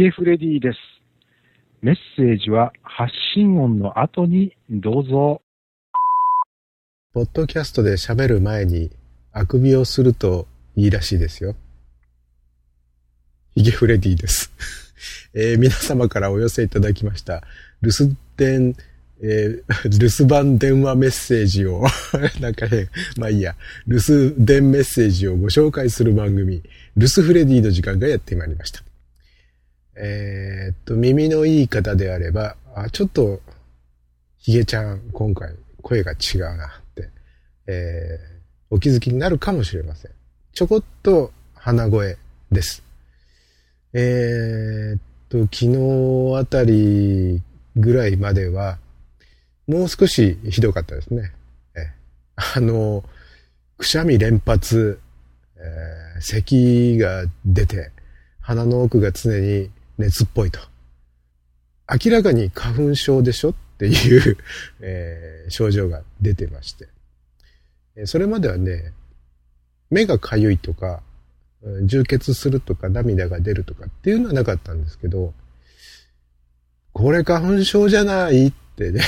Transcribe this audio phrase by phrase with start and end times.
[0.00, 0.78] ゲフレディです。
[1.82, 5.42] メッセージは発信音の後にどうぞ。
[7.12, 8.90] ポッドキャストで喋る前に
[9.30, 11.54] あくびをするといいらしいですよ。
[13.54, 14.50] ヒゲフレディです。
[15.36, 17.42] えー、皆様からお寄せいただきました。
[17.82, 18.74] 留守電、
[19.22, 21.84] えー、留守番電話メッセージを
[22.40, 23.54] なんかね、まあいいや、
[23.86, 26.62] 留守電メッセージをご紹介する番組、
[26.96, 28.82] 留守フレディの時間がやってまいりました。
[29.96, 33.40] えー、っと、耳のいい方であれば、あ、ちょっと、
[34.38, 37.08] ヒゲちゃん、今回、声が違うなって、
[37.66, 40.10] えー、お気づきになるかもしれません。
[40.52, 42.16] ちょこっと鼻声
[42.50, 42.82] です。
[43.92, 47.42] えー、っと、昨日あたり
[47.76, 48.78] ぐらいまでは、
[49.66, 51.32] もう少しひどかったですね。
[51.76, 51.92] え
[52.36, 53.04] あの、
[53.76, 55.00] くしゃみ連発、
[55.56, 57.90] えー、咳が出て、
[58.40, 60.58] 鼻の奥が常に熱っぽいと。
[61.88, 64.36] 明らかに花粉症でしょっていう
[64.80, 66.88] えー、症状が出てまして。
[68.06, 68.92] それまではね、
[69.90, 71.02] 目がかゆいとか、
[71.84, 75.34] 充血するとか涙が出るとかっていうのはなかったんですけど、
[76.92, 79.02] これ花粉症じゃないってね、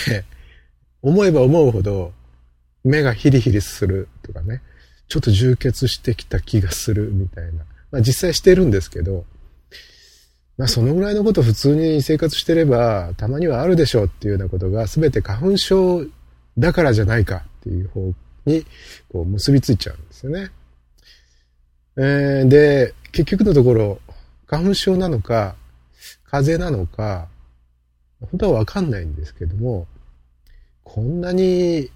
[1.01, 2.13] 思えば思うほど
[2.85, 4.61] 目がヒリヒリするとかね、
[5.09, 7.65] ちょっと充血してきた気がするみたいな。
[7.91, 9.25] まあ実際してるんですけど、
[10.59, 16.05] まあそのぐらいのこと普通に生活してればたまにはあるでしょうっていうようなことが全て花粉症
[16.59, 18.13] だからじゃないかっていう方
[18.45, 18.65] に
[19.11, 20.51] こう結びついちゃうんですよね。
[21.97, 24.01] えー、で、結局のところ
[24.47, 25.57] 花粉症なのか
[26.25, 27.29] 風邪なのか
[28.21, 29.87] 本当はわかんないんですけども
[30.85, 31.91] こんなに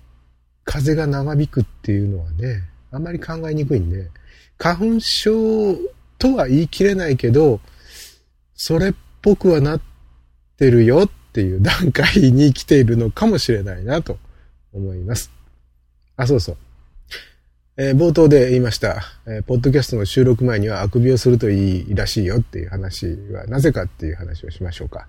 [0.67, 4.11] 風が長引くっていうのはね、あんまり考えにくいんで、
[4.59, 5.75] 花粉症
[6.19, 7.61] とは言い切れないけど、
[8.56, 9.80] それっぽくはなっ
[10.56, 14.18] てるよっていう段階に来ているのかもしれないなと
[14.72, 15.30] 思います。
[16.17, 16.56] あ、そうそう。
[17.78, 25.06] えー、冒頭で言いました、えー、ポッドキャストの収録前にはあくびをするといいらしいよっていう話はなぜかっていう話をしましょうか。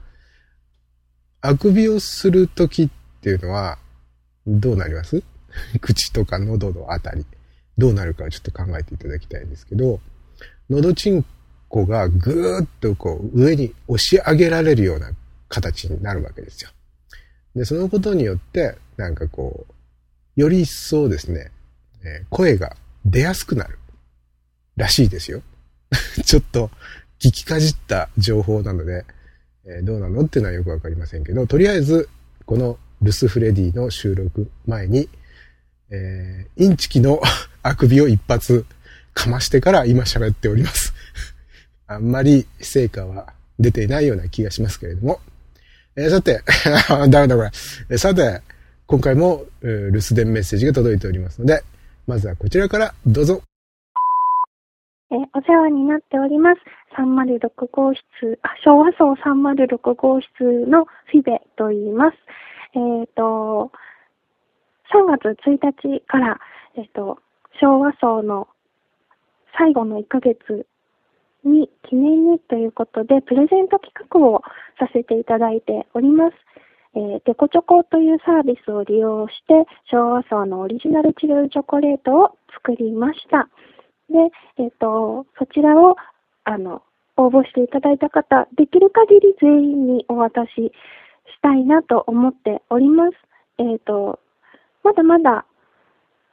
[1.40, 2.90] あくびをするときっ
[3.22, 3.78] ていうのは
[4.46, 5.24] どうなります？
[5.80, 7.26] 口とか喉のあたり。
[7.78, 10.00] どうなるかちょっと考えていただきたいんですけど、
[10.70, 11.24] 喉チン
[11.70, 15.12] コがぐーっとこう上に押し上げられるような
[15.50, 16.70] 形になるわけですよ。
[17.56, 21.52] で、そのことによって、なんかこう、より一層ですね、
[22.04, 22.76] えー、声が
[23.06, 23.80] 出やすくなる
[24.76, 25.42] らしいですよ。
[26.24, 26.70] ちょっと
[27.20, 29.06] 聞きかじった情報なので、
[29.66, 32.10] えー、どうなのっていうのはよくわかりませんけど、とりあえず、
[32.46, 35.10] このルスフレディの収録前に、
[35.90, 37.22] えー、インチキの
[37.64, 38.66] あくびを一発
[39.14, 40.94] かましてから今喋っております。
[41.88, 45.20] あんまり成果は出ていないような気がしますけれども。
[45.96, 46.42] えー、さて、
[47.10, 47.50] ダメだこれ。
[47.90, 48.42] えさて、
[48.86, 51.64] 今回も、え、留守電メッセージが届いておりますので、
[52.06, 53.42] まずはこちらからどうぞ。
[55.10, 56.62] えー、お世話になっております。
[56.98, 58.04] 306号室、
[58.42, 60.28] あ昭和層306号室
[60.68, 62.18] のフィベと言います。
[62.74, 63.72] えっ、と、
[64.94, 66.40] 3月1日から、
[66.76, 67.20] えっ、と、
[67.62, 68.48] 昭和層の
[69.58, 70.68] 最後の1ヶ月
[71.48, 74.42] に記念にということで、プレゼント企画を
[74.80, 76.36] させていただいております。
[76.96, 83.50] えー、デコチョコというサービスを利用して、昭和層のオリジナルチルチョコレートを作りました。
[84.10, 85.96] で、えっ、ー、と、そちらを、
[86.44, 86.82] あの、
[87.18, 90.72] 応募していただいた方、できる限り全員にお渡しし
[91.42, 93.18] たいなと思っております。
[93.58, 94.20] えっ、ー、と、
[94.84, 95.46] まだまだ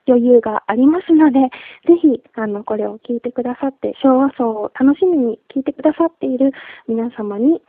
[0.07, 1.39] 余裕がありますので、
[1.87, 6.53] ぜひ、あの、これを聞いてくださって、昭和層を楽しみに聞いてくださっている
[6.89, 7.63] 皆様に、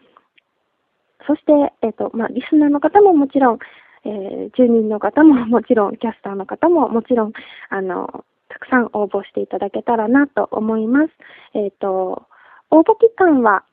[1.28, 1.52] そして、
[1.82, 3.60] えっ、と、まあ、リスナーの方ももちろん、
[4.06, 7.34] えー、住人の方ももちろん、キャスターの方ももちろん、
[7.70, 11.10] あの、たくさん応募していただけたらなと思います。
[11.54, 12.28] えっ、と、
[12.70, 13.64] 応募期間は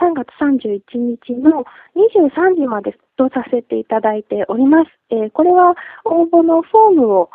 [0.00, 1.64] 3月31日の
[1.96, 4.90] 23時までとさせていただいております。
[5.10, 5.74] えー、これは
[6.04, 7.30] 応募のフォームを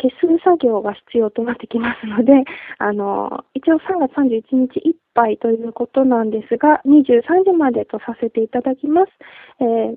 [0.00, 2.32] 消す作業が必要となってきますので、
[2.78, 9.12] あの、一応3月31日いっぱいということなんですが、23時までとさせていただきます。
[9.60, 9.96] えー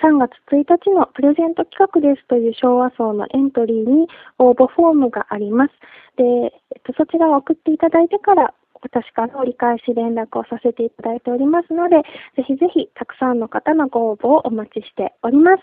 [0.00, 4.06] 3月1日のプレゼント企画ですという昭和層のエントリーに
[4.38, 5.72] 応募フォームがあります。
[6.16, 6.46] で、え
[6.78, 12.02] っと、そちらを送っていただいてから私から折り返し連絡をさせていただいておりますので、
[12.36, 15.62] ぜひぜひたくさんの方のご応募をお待ちしております。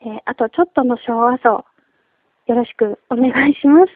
[0.00, 1.64] えー、あとちょっとの昭和層、
[2.46, 3.92] よろしくお願いします。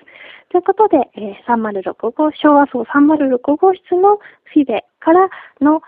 [0.51, 4.19] ということで、えー、306号、昭和層306号室の
[4.53, 5.29] フィベから
[5.61, 5.83] の、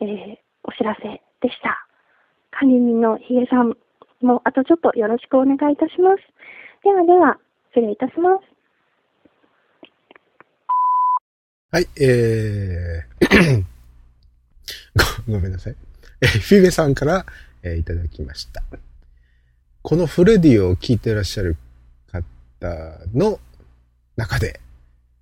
[0.00, 1.86] えー、お知らせでした。
[2.50, 3.76] 管理人のヒゲさん
[4.22, 6.22] もあとちょっとよろしくお願いいたします。
[6.82, 7.38] ではでは、
[7.74, 8.56] 失礼いたします。
[11.70, 13.64] はい、えー
[15.26, 15.76] ご、 ごめんなさい。
[16.22, 17.26] えフィベさんから、
[17.62, 18.62] えー、いただきました。
[19.82, 21.56] このフレディを聞いてらっしゃる
[22.60, 23.38] 方の
[24.16, 24.60] 中で、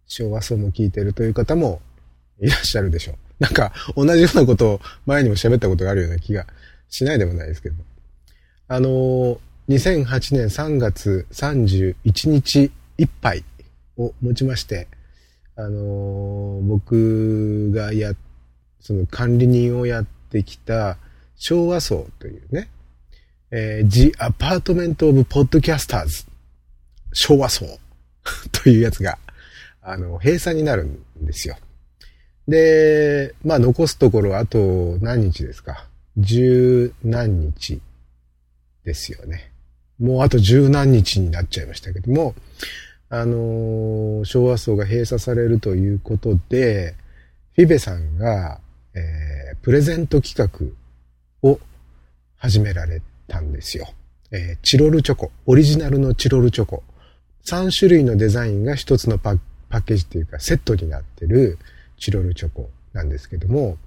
[0.07, 1.81] 昭和層も聞いてるという方も
[2.39, 3.17] いらっしゃるでしょう。
[3.41, 6.47] なんか、同じようなことを前にも喋ったことがあるような気が
[6.89, 7.77] しないでもないですけど。
[8.69, 9.39] あのー、
[9.69, 13.45] 2008年3月31日いっぱい
[13.97, 14.89] をもちまして、
[15.57, 18.13] あのー、僕がや、
[18.81, 20.99] その管理人をやってきた
[21.37, 22.69] 昭和層というね、
[23.51, 26.27] えー、The Apartment of Podcasters
[27.15, 27.67] 昭和層
[28.53, 29.19] というやつが、
[29.81, 31.57] あの、閉鎖になるんですよ。
[32.47, 35.89] で、まあ残すところあと何日ですか？
[36.19, 37.81] 十何日
[38.85, 39.51] ですよね。
[39.99, 42.35] もうあと十何日になっちゃいましたけども、
[43.09, 46.95] あのー、昭和層が閉鎖されるということで、
[47.55, 48.61] フィベさんが、
[48.95, 51.61] えー、プレゼント企画を
[52.37, 53.89] 始められたんですよ。
[54.31, 56.83] えー、チロルチョコ、オリジナルのチロルチョコ。
[57.47, 59.33] 3種類のデザインが一つのパ
[59.71, 61.59] ッケージというかセットになってる
[61.99, 63.79] チロルチョコなんですけども、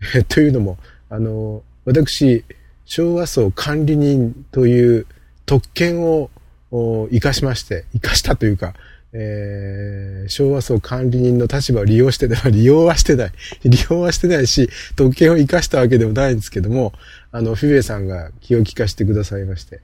[0.28, 0.78] というのも、
[1.08, 2.44] あの、私、
[2.84, 5.06] 昭和層管理人という
[5.46, 6.30] 特権を
[6.70, 8.74] 生かしまして、生かしたというか、
[9.12, 13.32] えー、昭和層管理人の立場を利用してでは、 利用はしてない。
[13.64, 16.92] 利用はしてないし、特権を生かしたわけでもないんですけども、
[17.32, 19.80] あの、フィベさんが気を利かしてくださいまして、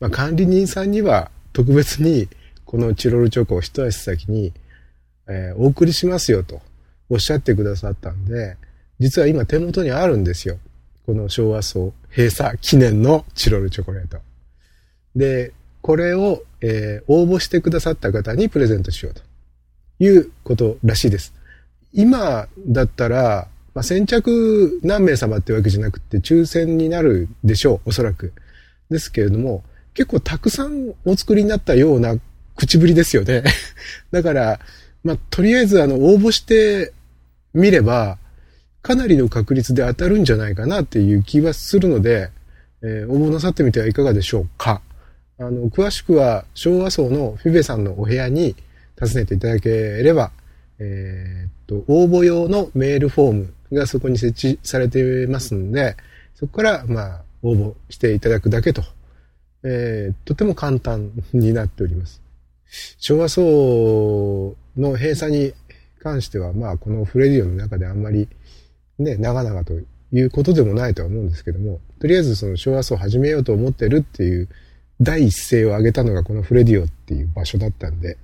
[0.00, 2.28] まあ、管理人さんには特別に
[2.70, 4.52] このチロルチョコを一足先に、
[5.28, 6.60] えー、お送りしますよと
[7.08, 8.56] おっしゃってくださったんで、
[9.00, 10.56] 実は今手元にあるんですよ。
[11.04, 14.18] この昭和層閉鎖記念のチロルチョコレート。
[15.16, 15.52] で、
[15.82, 19.22] これを、えー、応募してくださった方にプレゼントしようと
[19.98, 21.34] いうことらしいです。
[21.92, 28.32] 今だったら、まあ、先着何名様ってわけじゃなくて抽選になるでしょう、おそらく。
[28.90, 32.14] ですけれども、結構たくさんお作りになったような
[32.60, 33.42] 口ぶりですよね。
[34.12, 34.60] だから、
[35.02, 36.92] まあ、とりあえずあの、応募して
[37.54, 38.18] みれば、
[38.82, 42.30] かなりの確率で当たるんじゃないかなっていう気はするので、
[42.82, 44.82] えー、応募なさってみてはいかがでしょうか。
[45.38, 48.54] あの、詳しくは昭和層のフィベさんのお部屋に
[49.00, 50.30] 訪ねていただければ、
[50.78, 55.96] えー、っと、応募用のメールフォームがそこに設置されてますんで、
[56.34, 58.82] そこから、まあ、応募していただくだけと、
[59.62, 62.20] えー、とても簡単になっております。
[62.98, 65.52] 昭和層の閉鎖に
[66.00, 68.28] 関しては、まあ、このフレディオの中であんまり
[69.00, 69.72] ね、長々と
[70.12, 74.48] いうことでもないとは思うんですけども、とりあえずその昭和層を始めようと思ってるっていう
[75.00, 78.18] 第一声を挙げたのがこのフレディオっていう場所だったんで、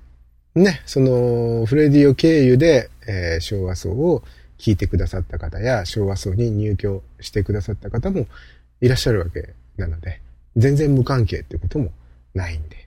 [0.55, 4.23] ね、そのフレディオ経由で、えー、昭和層を
[4.59, 8.27] 聞いてくださった方や昭和層に入居してくださった方も
[8.81, 10.21] いらっしゃるわけなので、
[10.55, 11.91] 全然無関係ってことも
[12.35, 12.86] ないんで、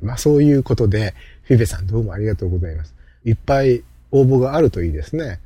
[0.00, 2.94] ー、まあそういうことで、フィベさんどうもありがとうございます。
[3.24, 5.40] いっぱい応募があるといいですね。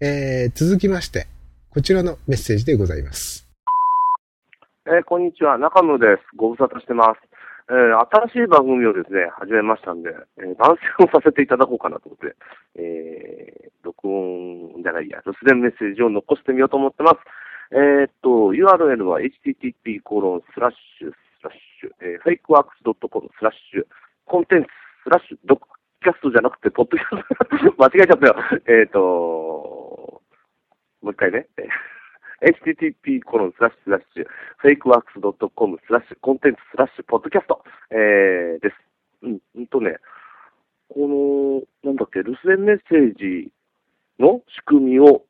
[0.00, 1.26] えー、続きまして、
[1.70, 3.48] こちらのメッセージでございます。
[4.86, 6.36] えー、こんにちは、中野です。
[6.36, 7.20] ご無沙汰してます。
[7.70, 12.36] えー、新しい番組をですね、始めましたんで、えー、番宣をさせていただこうかなと思って、
[12.76, 17.16] えー、録音じゃないや、留守電メッセージを残してみようと思ってます。
[17.72, 21.12] えー、っと、URL は http コロンスラッシュ
[21.44, 23.86] ラッシュ、えー、fakeworks.com スラッシュ、
[24.26, 24.68] コンテンツ
[25.04, 25.58] スラッシュ、ドッ
[26.02, 28.36] キャストじゃなくて、ポッドキャスト間違えちゃったよ。
[28.66, 30.22] えっ、ー、と、
[31.02, 31.46] もう一回ね。
[32.44, 34.26] http コロンスラッシュスラッシュ、
[34.60, 38.76] fakeworks.com スラッシュ、コンテンツスラッシュ、ポッドキャスト、えー、です。
[39.22, 39.96] うん、うんとね、
[40.88, 43.50] この、なんだっけ、留守電メッセージ
[44.18, 45.24] の仕組みを、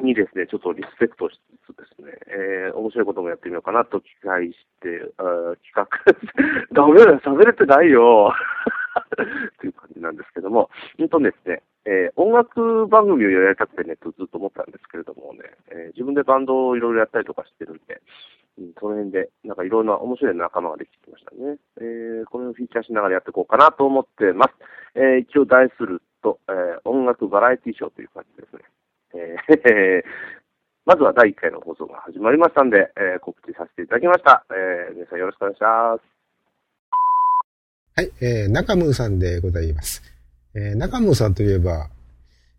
[0.00, 5.86] にですね、ちょっとリスペクトしつつですね、えー、面白いこともやってみようかなと期待して、あ企画、
[6.72, 8.32] ダメだよ、喋れてないよ。
[9.60, 18.00] という感じなんですけども、うんとですね、えー、音楽番組をやりたくてね、とずっと思ったんですけれどもね、えー、自分でバンドをいろいろやったりとかしてるんで、
[18.58, 21.56] うん、その辺で、なんかいろんな面白い仲間ができてきましたね。
[21.78, 24.54] えー、これをフィーチャーしながらやっていこうかなと思ってます。
[24.94, 28.62] えー、一応題すると、えー、音楽バラエティショーという感じですね。
[29.22, 30.02] えー、
[30.84, 34.44] まずは第1回の放送が始まりましたんで、えー、告知させていただきました。
[34.50, 36.12] えー、皆さんよろしくお願いします。
[37.94, 40.02] はい、えー、中ムーさんでございます。
[40.54, 41.88] えー、中ムーさんといえば、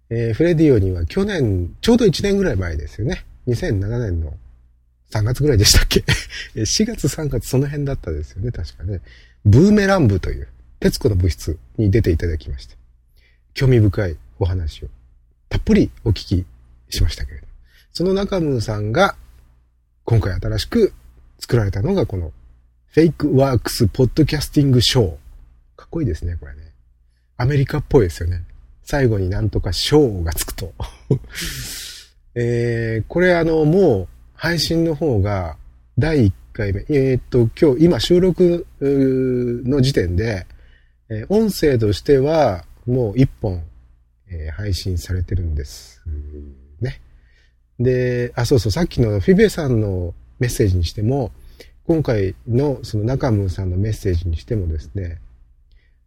[0.10, 3.26] ええー、フレディオには去年、ちょうど1年ぐらい前ですよね。
[3.48, 4.34] 2007年の
[5.12, 6.00] 3月ぐらいでしたっけ
[6.62, 9.02] ?4 月3月その辺だったですよね、確かね。
[9.46, 10.48] ブーメラン部という、
[10.80, 12.76] 徹子の部室に出ていただきまして、
[13.54, 14.88] 興味深いお話を
[15.50, 16.46] たっぷりお聞き
[16.94, 17.48] しましたけれど、
[17.92, 19.16] その中村さんが
[20.06, 20.94] 今回新しく
[21.40, 22.32] 作られたのがこの
[22.88, 25.10] フェイクワークスポッドキャスティングショー。
[25.76, 26.74] かっこいいですね、これね。
[27.38, 28.44] アメリカっぽいですよね。
[28.84, 30.74] 最後になんとかショーがつくと。
[32.36, 35.58] えー、これあの、もう配信の方が
[35.98, 36.82] 第1回目。
[36.90, 40.46] えー、っと、今日、今収録の時点で、
[41.10, 43.64] えー、音声としてはもう1本、
[44.30, 46.02] えー、配信されてるんです
[46.82, 47.02] ね。
[47.80, 51.32] で、あ、そうそう、さっきのフィベさんのメッセージにしても、
[51.86, 55.20] 今回のその中村さんのメッセージにしてもですね、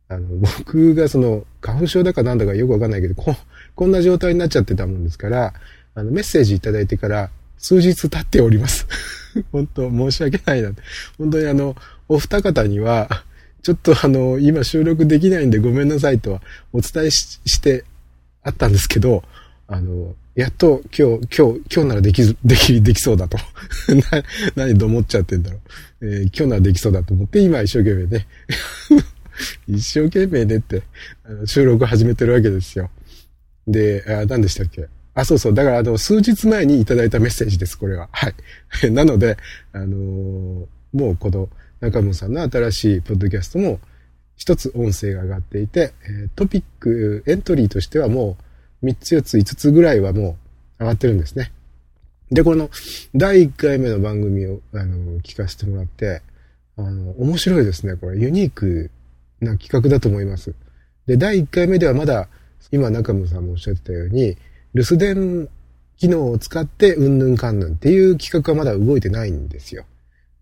[0.09, 3.35] あの、僕がその、花粉症だかなんだかよくわかんないけど、こ、
[3.75, 5.53] こんな状態になっちゃってたもんですから、
[5.95, 8.87] あの、メッセージいただいてから数日経っております。
[9.53, 10.71] 本当申し訳ないな。
[11.19, 11.75] 本当にあの、
[12.09, 13.25] お二方には、
[13.63, 16.43] ちょっとあの、今収録できないんでごめんなさいとは
[16.73, 17.85] お伝えして
[18.43, 19.25] あったんですけど、
[19.69, 23.37] あの、やっと今日、今日、今日ならできず、 でき、できそうだと。
[24.13, 24.23] な、
[24.55, 25.61] 何と思っちゃってんだろ
[26.01, 26.07] う。
[26.07, 28.27] えー、今日ならできそうだと思って、今一生懸命ね。
[29.69, 30.83] 一生懸命ねって、
[31.25, 32.91] あの収録始めてるわけですよ。
[33.67, 34.87] で、あ何でしたっけ？
[35.15, 35.55] あ、そうそう。
[35.55, 38.09] だから、あの、数日前にいただいたメッセージです、これは。
[38.13, 38.29] は
[38.85, 38.91] い。
[38.91, 39.37] なので、
[39.73, 41.49] あのー、もうこの
[41.81, 43.81] 中村さんの新しいポッドキャストも
[44.37, 45.93] 一つ音声が上がっていて、
[46.37, 48.46] トピック、エントリーとしてはもう
[48.87, 50.37] 3つ4つ5つぐらいはも
[50.79, 51.53] う上がってるんですね。
[52.31, 52.71] で、この
[53.15, 56.23] 第1回目の番組をあの聞かせてもらって、
[56.77, 57.95] あの、面白いですね。
[57.97, 58.91] これユニーク
[59.41, 60.55] な企画だと思います。
[61.07, 62.29] で、第1回目ではまだ、
[62.73, 64.37] 今中村さんもおっしゃってたように、
[64.75, 65.49] 留守電
[65.97, 69.85] 機能を使ってうんぬんかんぬんっていう企画はまだ動いてないんですよ。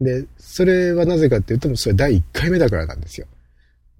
[0.00, 3.26] で、それはなぜかっていうと、それは第1回目だからなんですよ。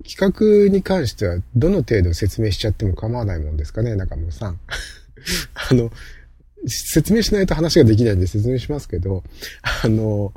[0.06, 4.60] 企画に関してはどの程度説明しちゃっても構わないもんですかね、中村さん。
[5.70, 5.90] あの、
[6.66, 9.24] 説明しないと話ができないんで説明しますけど、
[9.82, 10.32] あの、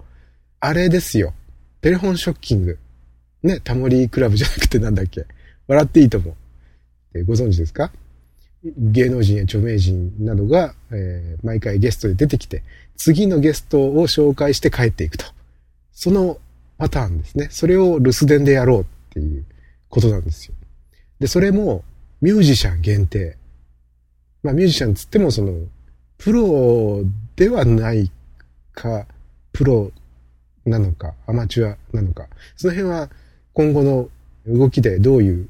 [0.60, 1.34] あれですよ。
[1.82, 2.78] テレフォンショッキング。
[3.44, 5.26] ね、タモリクラブじゃなくてなんだっけ。
[5.68, 6.36] 笑っていいと思
[7.14, 7.26] う。
[7.26, 7.92] ご存知ですか？
[8.64, 12.64] 芸能人や著名人などが、えー、毎回ゲストで出てきて、
[12.98, 15.26] 次のゲストを紹介して帰っていくと。
[15.92, 16.40] その
[16.78, 17.48] パターンですね。
[17.52, 19.46] それを留守電でやろうっていう
[19.90, 20.56] ことなんですよ。
[21.20, 21.84] で、それも
[22.22, 23.38] ミュージシャン限定。
[24.44, 25.54] まあミュージシャンつってもその、
[26.18, 27.04] プロ
[27.36, 28.12] ではない
[28.74, 29.06] か、
[29.52, 29.92] プロ
[30.66, 33.10] なのか、アマチュアなのか、その辺は
[33.54, 34.10] 今後の
[34.48, 35.50] 動きでどういう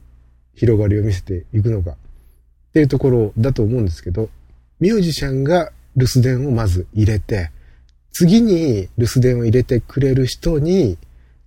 [0.55, 1.95] 広がりを見せていくのかっ
[2.73, 4.29] ていうところだと思うんですけど、
[4.79, 7.51] ミュージシャンが留守電をまず入れて、
[8.11, 10.97] 次に留守電を入れてくれる人に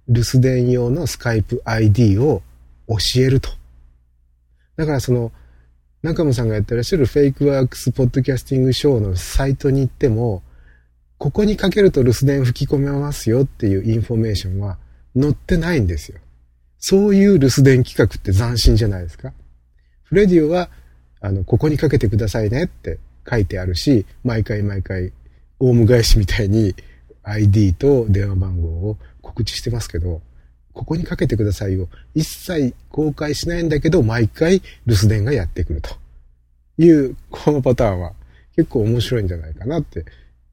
[0.08, 2.42] 留守電用のスカイプ ID を
[2.98, 3.50] 教えると。
[4.76, 5.32] だからその、
[6.02, 10.42] 中野さんがやってらっしゃるフェイクワークスポッドキャスティングショーのサイトに行っても、
[11.18, 14.78] ここにかけると留守電吹き込めますよっていうインフォメーションは
[15.14, 16.18] 載ってないんですよ。
[16.78, 19.34] そういう留守電企画って斬新じゃないですか。
[20.04, 20.70] フレディオは、
[21.20, 25.12] あの、ここにかけてくださいねって書いてあるし、毎回毎回、
[25.58, 26.74] オウム返しみたいに
[27.22, 30.22] ID と電話番号を告知してますけど、
[30.80, 31.90] ここにかけてくださいよ。
[32.14, 35.90] 一切公開しないんだけど、毎回留守電がやってくると
[36.78, 38.14] いう、このパターンは
[38.56, 40.06] 結構面白いんじゃないかなって、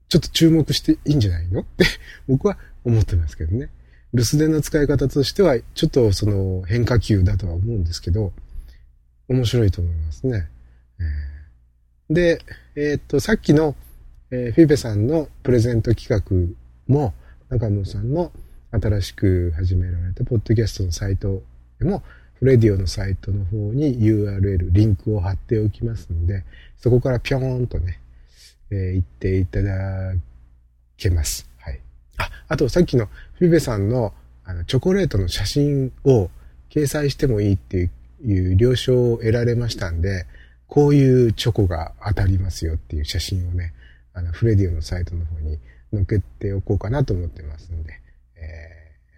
[0.09, 1.61] ちょっと注目していいんじゃないの？
[1.61, 1.85] って
[2.27, 3.69] 僕は思ってますけどね。
[4.13, 8.33] 留守電の使い方としては、ちょっとその変化球だとは思うんですけど、
[9.29, 10.49] 面白いと思いますね。
[12.09, 12.41] で、
[12.75, 13.77] えー、っと、さっきの、
[14.31, 17.13] えー、フィベさんのプレゼント企画も、
[17.47, 18.33] 中野さんの
[18.71, 21.41] 新しく始められたポッドキャストのサイト
[21.79, 22.03] でも、
[22.39, 26.43] フレディオのサイトの方に URL、リンクを貼っておきますので、
[26.77, 27.99] そこからぴょーんとね、
[28.69, 30.13] えー、行っていただ
[30.97, 31.49] けます。
[31.57, 31.79] はい。
[32.17, 33.07] あ、あとさっきの
[33.39, 36.29] フィベさんのあのチョコレートの写真を
[36.69, 37.89] 掲載してもいいって
[38.23, 40.25] いう了承を得られましたんで、
[40.67, 43.73] こういうチョコが当たりますよっていう写真をね、
[44.13, 45.59] あの、フレディオのサイトの方に
[45.91, 47.99] 載っけておこうかなと思ってますので、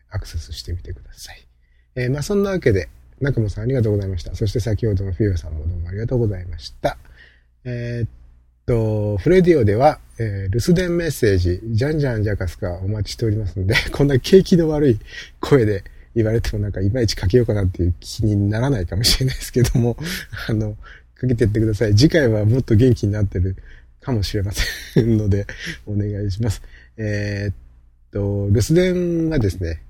[0.10, 1.48] アクセスしてみてください。
[1.96, 2.90] えー、まあそんなわけで、
[3.22, 4.36] 中野さんありがとうございました。
[4.36, 6.98] そして先ほどのフィオさんもどうもありがとうございました。
[7.66, 8.10] えー、っ
[8.66, 15.00] と、フレディオでは、えー、留守電メッセージ、じゃんじゃんじゃかすかお待ちしておりますので、 こんな景気の悪い
[15.40, 15.84] 声で
[16.16, 19.98] 言われてもなんかいまいちかけようかなっていう気にならないかもしれないですけども、
[20.48, 20.78] あの、
[21.16, 21.96] かけてってください。
[21.96, 23.58] 次回はもっと元気になってる
[24.00, 25.46] かもしれませんので、
[25.86, 26.62] お願いします。
[26.96, 27.56] えー、っ
[28.12, 29.82] と、留守電はですね、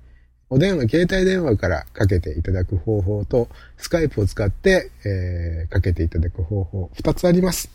[0.52, 7.70] お電話、携帯電話からかけていただく方法と、スカイプを使って、えー、かけていただく方法、二つあります。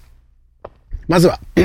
[1.07, 1.39] まずは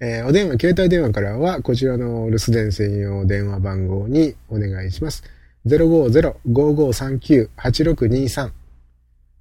[0.00, 5.24] えー、お電話、携帯電話からは、こちらの留守電専用電話番号にお願いします。
[5.66, 8.50] 050-5539-8623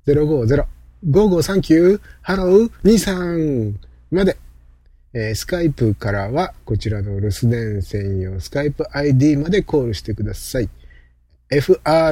[0.05, 3.73] 050-5539ハロー23
[4.11, 4.35] まで、
[5.13, 10.69] えー、スカイプからはこちらの留守電専用スカイプ ID までコールしてください。
[11.49, 12.09] f-r-e-d-i-o-o-o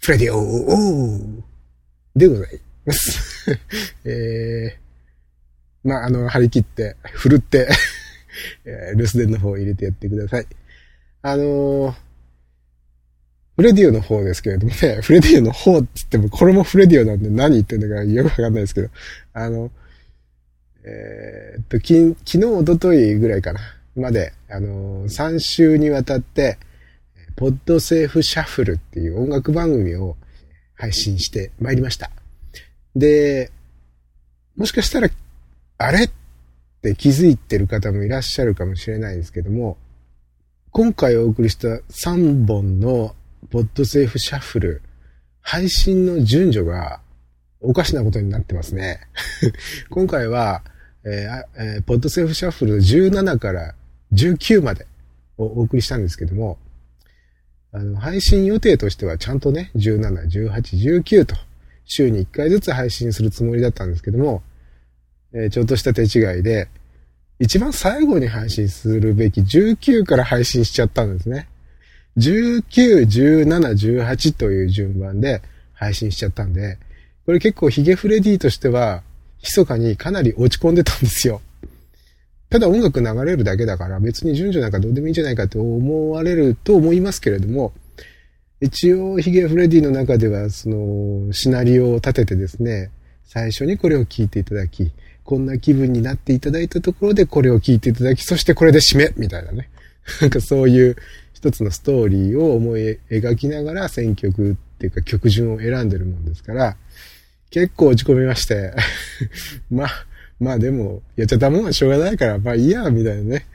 [0.00, 1.44] フレディオ
[2.14, 3.50] でございます。
[4.04, 7.68] えー、まあ、あの、張り切って、振るって
[8.64, 10.46] えー、留守電の方を入れてやってください。
[11.22, 11.94] あのー、
[13.58, 18.88] フレディオの方ですけれどもね、 フレディオの方って言っても、これもフレディオなんで何言ってんだかよくわかんないですけど、
[19.32, 19.72] あの、
[20.84, 23.58] えー、っと、き、昨日、おとといぐらいかな、
[23.96, 26.56] まで、あの、3週にわたって、
[27.34, 30.16] ポッドセーフシャッフルっていう音楽番組を
[30.74, 32.12] 配信してまいりました。
[32.94, 33.50] で、
[34.54, 35.10] もしかしたら、
[35.78, 36.10] あれっ
[36.80, 39.78] て気づいてる方もいらっしゃるかもしれないんですけども、
[40.70, 43.16] 今回お送りした3本の
[43.50, 44.82] ポッドセーフシャッフル、
[45.40, 47.00] 配信の順序が
[47.60, 49.00] おかしなことになってますね。
[49.90, 50.62] 今回は、
[51.04, 53.74] えーえー、ポッドセーフシャッフル17から
[54.12, 54.86] 19まで
[55.36, 56.58] をお送りしたんですけども、
[57.72, 61.36] あの、配信予定としてはちゃんとね、17、18、19と
[61.84, 64.42] 週に1回ずつ配信するつもりだったんですけども、
[65.32, 66.68] えー、ちょっとした手違いで、
[67.38, 71.48] 一番最後に配信するべき19から配信しちゃったんですね。
[72.18, 75.40] 19、17、18という順番で
[75.72, 76.78] 配信しちゃったんで、
[77.24, 79.02] これ結構ヒゲフレディとしては、
[79.40, 81.40] 密かにかなり落ち込んでたんですよ。
[82.50, 87.72] ただ音楽流れるだけだから別に順序なんかどうでもいいんじゃないかって思われると思いますけれども、
[88.60, 92.90] 一応ヒゲフレディの中ではそのシナリオを立ててですね、
[93.24, 94.90] 最初にこれを聞いていただき、
[95.22, 99.68] こんな気分になっていただいたところでこれを聞いていただき、そしてこれで締めみたいなね。
[100.22, 100.96] なんかそういう
[101.38, 106.76] 一つのストーリーを思い描きながら選曲っていうか曲順を選んでるもんですから、
[107.50, 108.74] 結構落ち込みまして。
[109.70, 109.88] まあ、
[110.40, 113.46] まあでも、やっちゃったもんはしょうがないから、まあいいや、みたいなね。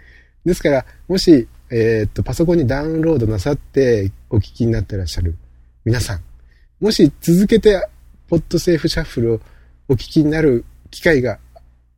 [0.45, 5.35] ですから、もし、えー、っと、パソコンにダウンロードなさってお聞きになってらっしゃる
[5.83, 6.21] 皆さん、
[6.79, 7.85] もし続けて、
[8.29, 9.41] ポッドセーフシャッフルを
[9.89, 11.37] お聞きになる機会が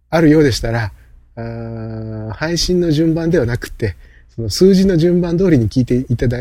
[0.10, 0.92] あるようでしたら、
[1.36, 3.96] あ配信の順番ではなくて、
[4.36, 6.38] その数字の順番通りに聞いていただ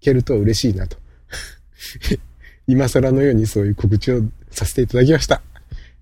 [0.00, 0.96] けると嬉しいなと。
[2.66, 5.42] 今更のようにそういう告知をさせていただきました。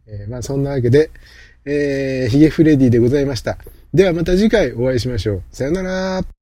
[0.06, 1.10] えー、まあそんなわけで、
[1.64, 3.58] えー、ヒゲフレディでございました。
[3.92, 5.42] ではまた次回お会いしましょう。
[5.50, 6.39] さよなら。